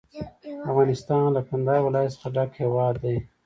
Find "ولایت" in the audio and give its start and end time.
1.83-2.11